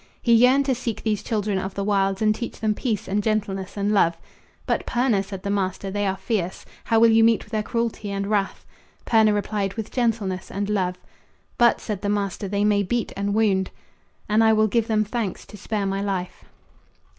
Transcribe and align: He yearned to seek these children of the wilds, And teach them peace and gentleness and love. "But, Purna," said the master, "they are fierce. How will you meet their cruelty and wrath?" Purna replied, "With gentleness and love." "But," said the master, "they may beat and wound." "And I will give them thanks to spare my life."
He 0.19 0.33
yearned 0.33 0.65
to 0.65 0.73
seek 0.73 1.03
these 1.03 1.21
children 1.21 1.59
of 1.59 1.75
the 1.75 1.83
wilds, 1.83 2.23
And 2.23 2.33
teach 2.33 2.59
them 2.59 2.73
peace 2.73 3.07
and 3.07 3.21
gentleness 3.21 3.77
and 3.77 3.91
love. 3.93 4.17
"But, 4.65 4.87
Purna," 4.87 5.21
said 5.21 5.43
the 5.43 5.51
master, 5.51 5.91
"they 5.91 6.07
are 6.07 6.17
fierce. 6.17 6.65
How 6.85 6.99
will 6.99 7.11
you 7.11 7.23
meet 7.23 7.45
their 7.51 7.61
cruelty 7.61 8.09
and 8.09 8.25
wrath?" 8.25 8.65
Purna 9.05 9.31
replied, 9.31 9.75
"With 9.75 9.91
gentleness 9.91 10.49
and 10.49 10.71
love." 10.71 10.97
"But," 11.59 11.79
said 11.79 12.01
the 12.01 12.09
master, 12.09 12.47
"they 12.47 12.63
may 12.63 12.81
beat 12.81 13.13
and 13.15 13.35
wound." 13.35 13.69
"And 14.27 14.43
I 14.43 14.53
will 14.53 14.65
give 14.65 14.87
them 14.87 15.03
thanks 15.03 15.45
to 15.45 15.55
spare 15.55 15.85
my 15.85 16.01
life." 16.01 16.45